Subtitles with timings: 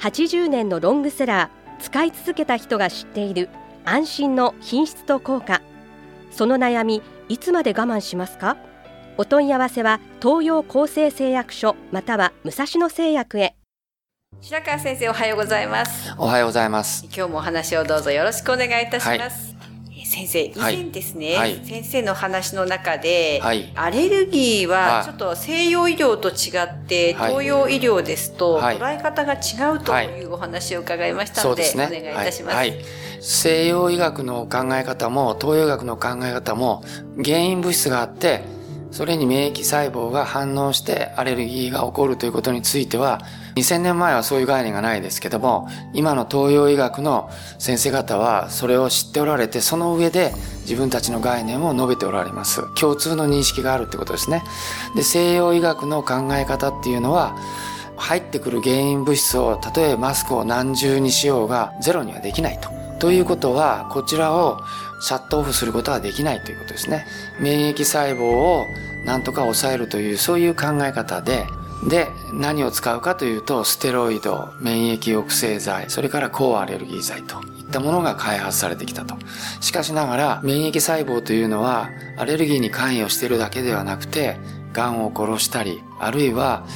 [0.00, 3.48] 80年のロングセラー使い続けた人が知っている
[3.84, 5.60] 安心の品質と効果。
[6.30, 8.56] その悩みいつまで我慢しますか？
[9.16, 13.56] お問い合わせは東洋厚生製薬所または武蔵野製薬へ。
[14.40, 16.14] 白川先生おはようございます。
[16.16, 17.04] おはようございます。
[17.06, 19.57] 今日もお話をどうぞよろしくお願いいたします、えー
[20.08, 20.76] 先生以はい。
[20.76, 21.60] 前ですね、はい。
[21.64, 23.70] 先生の話の中で、はい。
[23.74, 27.30] アレルギーははいちょっと西洋医療と違って、はい。
[27.30, 28.78] 東洋医療ですとはい。
[28.78, 31.70] 捉え方が違うというお話を伺いましたので。
[31.74, 32.70] お願いいたします、
[33.20, 36.82] 西洋医学の考え方も東洋医学の考え方も
[37.22, 38.40] 原因物質があって、
[38.90, 43.20] それに免疫細胞が反応してアレルギーが起こるということについては、
[43.56, 52.62] 2000年前はそういう概念がないですけども、今の東洋医学の先生方はそれを知っておられて、その上で自分たちの概念を述べておられます。
[52.74, 54.42] 共通の認識があるってことですね。
[54.94, 57.36] で、西洋医学の考え方っていうのは、
[57.96, 62.70] 入ってくる原因物質をたとえマスクを何重にしようがゼロにはできないと。
[62.98, 64.60] ということはこちらを
[65.00, 67.06] シャットオフすることはできないということですね。
[67.40, 68.66] 免疫細胞を
[69.04, 71.46] なんとか抑えるというそういう考え方で
[71.88, 79.14] で何を使うかというとステロイド免疫抑制剤それから抗アレルギー剤といったものが開発されてきたと
[79.60, 84.38] しかしながら免疫細胞というのはアレルギーに関与しているだけではなくて
[84.72, 86.66] 癌を殺したりあるいは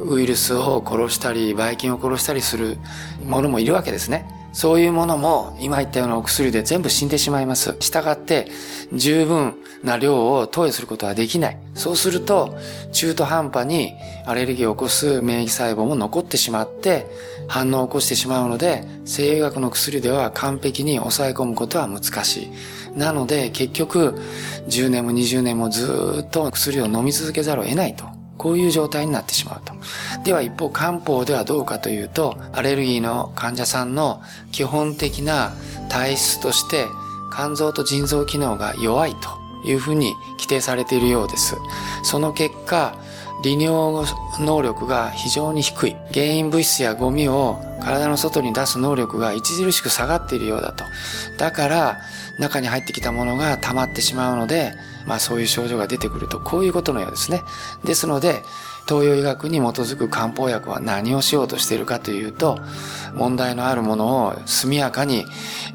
[0.00, 2.78] ウイルスを殺したり、ばい菌を殺したりする
[3.24, 4.37] ものもいるわけですね。
[4.58, 7.76] そういうものも今言ったようなお薬で全部死んでしまいます。
[7.78, 8.48] したがって
[8.92, 11.58] 十分な量を投与することはできない。
[11.74, 12.58] そうすると
[12.90, 13.94] 中途半端に
[14.26, 17.06] アレルギーを起こす免疫細胞も残ってしまって
[17.46, 22.50] 反応を起こしてしまうので西洋学の薬では完璧に抑え込むことは難し
[22.96, 22.98] い。
[22.98, 24.16] なので結局
[24.66, 28.17] 10年も20年もずっと薬を飲み続けざるを得ないと。
[28.38, 29.74] こういう状態になってしまうと。
[30.24, 34.22] では一方漢方ではどうかというと、アレルギーの患者さんの
[34.52, 35.52] 基本的な
[35.88, 36.86] 体質として
[37.34, 41.56] 肝臓と腎臓機能が弱いというふうに規定されているようです。
[42.04, 42.94] その結果、
[43.42, 44.04] 利尿
[44.40, 45.96] 能力が非常に低い。
[46.12, 50.84] 原因物質やゴミを体の外に出す能力が著しく下がっているようだと。
[51.36, 51.98] だから、
[52.38, 54.72] 中に入ってきたものが溜まってしまうので、
[55.08, 57.42] まあそういう症状が出てくると、こういうことのようですね。
[57.82, 58.44] ですので、
[58.86, 62.58] 東洋医学に基づく漢方薬は何をしようとしているかというと、
[63.14, 65.24] 問題のあるものを速やかに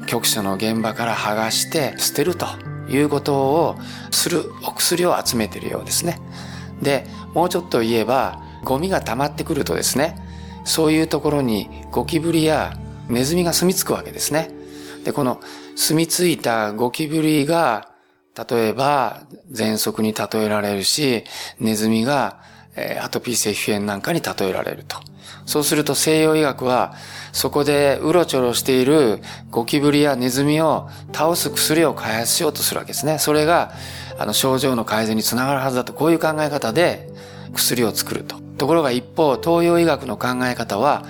[0.06, 2.46] 局所の現場から剥がして捨てると
[2.88, 3.76] いうことを
[4.12, 6.20] するお薬を集めているようですね。
[6.80, 10.16] で、もうちょっと言えば、ゴミが溜まってくるとですね、
[10.64, 12.72] そういうところにゴキブリや
[13.08, 14.50] ネズミが住み着くわけですね。
[15.04, 15.40] で、この
[15.76, 17.93] 住み着いたゴキブリが、
[18.36, 19.22] 例えば、
[19.52, 21.24] 喘息に例えられるし、
[21.60, 22.42] ネズミが、
[22.76, 24.96] えアトピー性皮膚炎なんかに例えられると。
[25.46, 26.94] そうすると西洋医学は、
[27.32, 33.18] そこでうろちょろしているゴキブリやネズミを倒す薬を開発しようとするわけですね。
[33.18, 33.72] それが、
[34.18, 37.08] あの、症状の改善につながるはずだと、こういう考え方で
[37.54, 38.36] 薬を作ると。
[38.58, 41.04] ところが一方、東洋医学の考え方は、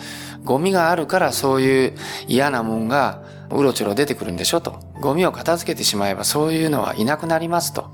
[0.44, 1.94] ゴミがあるからそういう
[2.28, 4.78] 嫌なもんがうろちょろ出てくるんでしょと。
[5.04, 7.90] ゴミを片付けてしまえばそういうのはいなくなりますと。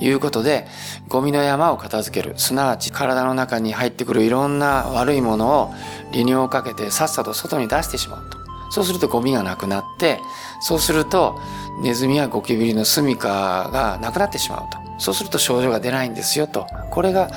[0.00, 0.66] いうことで、
[1.08, 2.34] ゴミの山を片付ける。
[2.36, 5.74] すなわち体の中に入ってくるいろんな悪いものを
[6.12, 8.38] 利尿をかけてさっさと外に出してしまうと。
[8.70, 10.18] そうするとゴミがなくなって、
[10.60, 11.38] そうすると
[11.82, 14.78] ネズミやゴキブリの住処がなくなってしまうと。
[14.98, 16.66] そうすると症状が出ないんですよと。
[16.90, 17.28] これが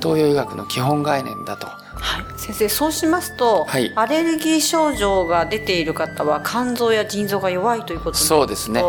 [0.00, 1.83] 東洋医学の基本概念だと。
[2.04, 3.90] はい、先生そうしますと、はい。
[3.96, 8.82] アレルギー症状が出ている方は肝臓や腎臓が弱いということになるとそうですね。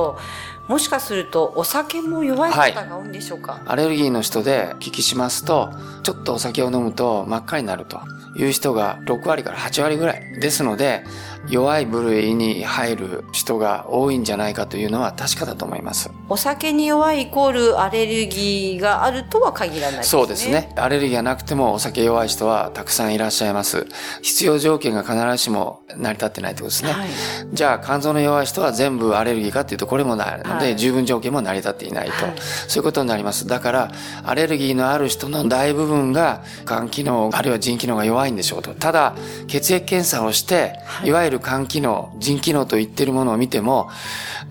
[0.67, 5.71] もしかするとお酒も弱い方が多いんでしょうか、アレルギーの人で聞きしますと、
[6.03, 8.01] ちょっとお酒を飲むと真っ赤になると
[8.35, 10.39] いう人が6割から8割ぐらい。
[10.39, 11.05] ですので、
[11.47, 16.09] 弱い部類に入る人が多いんじゃないかというのは確かだと思います。
[16.27, 20.73] お酒に弱いイコールアレルギーがあるとは限らないですねそうですね。
[20.75, 23.87] アレルギーがなくてもお酒弱い人はたくさんいらっしゃいます。
[24.21, 26.91] 必要条件が必ずしも成り立ってないってことですね。
[26.91, 27.07] はい
[27.53, 32.35] じゃあ肝臓の弱い人は全部アレルギーかっていうとこれもないので、はい十分条件も成り立っていないと、はい
[32.67, 33.47] そういうことになります。
[33.47, 33.91] だから
[34.23, 38.73] アレルギーのある人の大部分が肝機能あるいは腎機能が弱いんでしょうと。
[38.73, 39.15] ただ
[39.47, 43.89] 血液検査をして、い、わゆるる肝機能、腎機能と言っているものを見ても、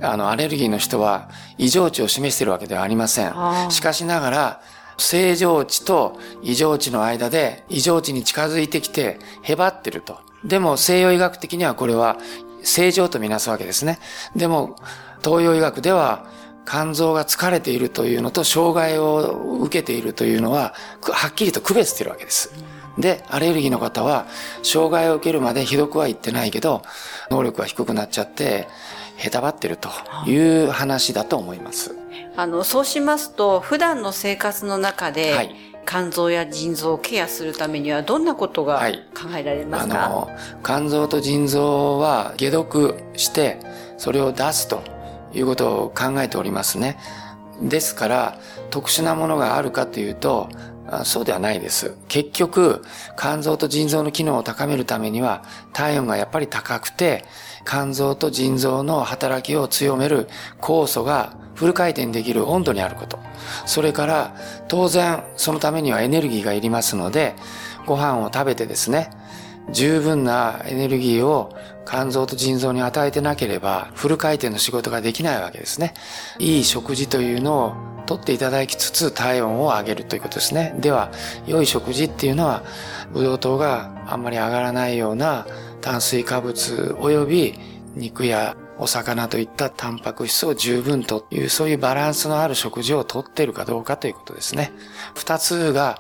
[0.01, 1.29] あの、アレルギーの人は
[1.59, 3.35] 異常値を示しているわけではありません。
[3.71, 4.61] しかしながら、
[4.97, 10.19] 正常値と異常値の間で異常値に近づいてきてへばってると。
[10.45, 12.17] でも西洋医学的にはこれは
[12.63, 13.99] 正常とみなすわけですね。
[14.37, 14.77] でも
[15.25, 16.27] 東洋医学では
[16.67, 22.53] 肝臓が疲れているというのと障害を受けているというのははっきりと区別しているわけです。
[22.99, 24.27] で、アレルギーの方は
[24.63, 26.83] 障害を受けるまでひどくは言ってないけど
[27.31, 28.69] 能力が低くなっちゃって
[29.17, 29.89] へたばってると
[30.27, 31.97] いう話だと思います。
[32.37, 35.55] あの、そうしますと、普段の生活の中で、はい、
[35.87, 38.81] 肝臓や腎臓をケアするためにはどんなことが
[39.15, 40.31] 考えられますか、はい、あの
[40.65, 43.59] 肝臓と腎臓は解毒して
[43.99, 44.83] それを出すと
[45.33, 46.99] いうことを考えておりますね。
[47.63, 48.39] ですから
[48.71, 50.49] 特殊なものがあるかというと
[51.05, 51.95] そうではないです。
[52.09, 52.85] 結局、
[53.19, 55.43] 肝臓と腎臓の機能を高めるためには、
[55.73, 57.25] 体温がやっぱり高くて、
[57.67, 60.29] 肝臓と腎臓の働きを強める
[60.61, 63.19] 酵素がフル回転できる温度にあること。
[63.65, 64.37] それから、
[64.69, 67.35] 当然、そのためにはエネルギーがいりますので、
[67.87, 69.11] ご飯を食べてですね、
[69.71, 71.55] 十分なエネルギーを
[71.87, 75.95] 肝臓と腎臓に与えてなければ、フル回転の仕事ができないわけですね。
[76.39, 77.75] いい食事というのを
[78.07, 80.75] とっていただきつつ体温を上げるということですね。
[80.79, 81.11] では、
[81.47, 82.63] 良い食事っていうのは、
[83.13, 85.47] ブドウ糖があんまり上がらないような
[85.81, 87.59] 炭水化物及び
[87.95, 94.73] 肉やお魚といったタンパク質を十分という、そういうバランスのある食事をとっているかどうかということですね。
[95.15, 95.99] 二つが、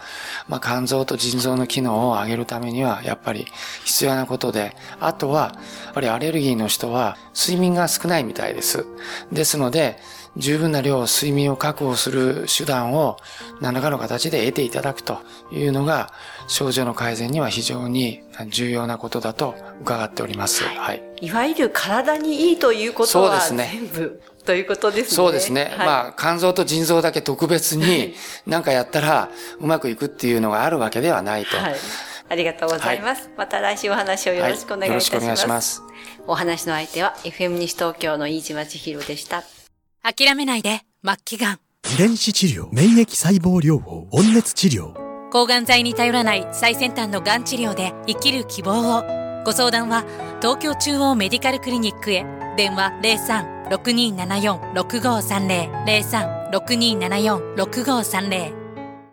[0.48, 3.46] まあ、肝臓と腎臓の機能を上げるためには、やっぱり
[3.84, 8.86] 必要なことで、あとは、やっぱりアレルギーの人は睡眠が少ないみたいです。
[9.30, 9.98] ですので、
[10.36, 13.16] 十分な量睡眠を確保する手段を
[13.60, 15.18] 何らかの形で得ていただくと
[15.52, 16.12] いうのが
[16.48, 20.64] 症状の改善には非常に重要なことだと伺っております。
[20.64, 21.02] はい。
[21.20, 25.16] いわゆる体にいいということは全部、ということですね。
[25.16, 25.72] そうですね。
[25.76, 28.14] はい、まあ、肝臓と腎臓だけ特別に
[28.46, 31.56] 何かやったらうまくいくっていうのがあるわけではないと。
[31.56, 31.76] はい。
[32.28, 33.28] ありがとうございます。
[33.28, 35.14] はい、また来週お話をよろしくお願いいたします。
[35.16, 35.82] はい、よろしくお願いします。
[36.26, 39.44] お話の相手は FM 西東京の飯島千尋でした。
[40.06, 41.60] 諦めないで、末期がん。
[41.94, 44.92] 遺伝子治療、免疫細胞療法、温熱治療。
[45.30, 49.02] 抗がん剤に頼らない最先端のがん治療で生きる希望を。
[49.46, 50.04] ご相談は、
[50.42, 52.26] 東京中央メディカルクリニックへ。
[52.58, 52.92] 電話
[53.70, 56.52] 03-6274-6530。
[56.52, 58.63] 03-6274-6530。